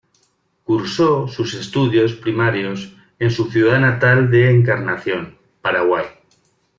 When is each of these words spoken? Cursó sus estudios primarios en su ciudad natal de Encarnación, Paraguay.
Cursó 0.63 1.27
sus 1.27 1.53
estudios 1.53 2.13
primarios 2.13 2.91
en 3.19 3.29
su 3.29 3.51
ciudad 3.51 3.79
natal 3.79 4.31
de 4.31 4.49
Encarnación, 4.49 5.37
Paraguay. 5.61 6.05